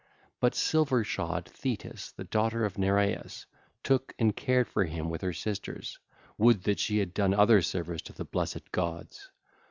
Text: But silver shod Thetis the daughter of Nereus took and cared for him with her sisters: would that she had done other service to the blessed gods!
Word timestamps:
But 0.39 0.55
silver 0.55 1.03
shod 1.03 1.45
Thetis 1.47 2.11
the 2.13 2.23
daughter 2.23 2.65
of 2.65 2.75
Nereus 2.75 3.45
took 3.83 4.15
and 4.17 4.35
cared 4.35 4.67
for 4.67 4.83
him 4.85 5.11
with 5.11 5.21
her 5.21 5.31
sisters: 5.31 5.99
would 6.39 6.63
that 6.63 6.79
she 6.79 6.97
had 6.97 7.13
done 7.13 7.35
other 7.35 7.61
service 7.61 8.01
to 8.09 8.13
the 8.13 8.25
blessed 8.25 8.71
gods! 8.71 9.29